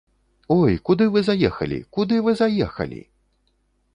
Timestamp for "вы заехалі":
1.15-1.77, 2.27-3.01